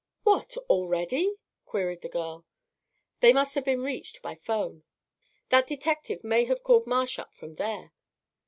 "What! 0.23 0.57
already?" 0.67 1.35
queried 1.63 2.01
the 2.01 2.09
girl. 2.09 2.43
"They 3.19 3.31
must 3.31 3.53
have 3.53 3.63
been 3.65 3.83
reached 3.83 4.23
by 4.23 4.33
'phone." 4.33 4.83
"That 5.49 5.67
detective 5.67 6.23
may 6.23 6.45
have 6.45 6.63
called 6.63 6.87
Marsh 6.87 7.19
up 7.19 7.35
from 7.35 7.53
there." 7.53 7.93